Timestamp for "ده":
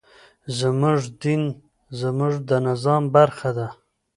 3.57-3.67